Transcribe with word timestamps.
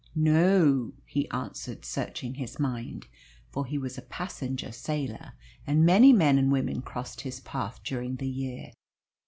"No 0.15 0.55
o 0.55 0.61
o," 0.63 0.93
he 1.05 1.29
answered, 1.29 1.85
searching 1.85 2.33
his 2.33 2.59
mind. 2.59 3.05
For 3.51 3.67
he 3.67 3.77
was 3.77 3.99
a 3.99 4.01
passenger 4.01 4.71
sailor, 4.71 5.33
and 5.67 5.85
many 5.85 6.11
men 6.11 6.39
and 6.39 6.51
women 6.51 6.81
crossed 6.81 7.21
his 7.21 7.39
path 7.39 7.81
during 7.83 8.15
the 8.15 8.27
year. 8.27 8.71